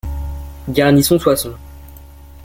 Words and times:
Garnison 0.67 1.19
Soissons. 1.19 1.55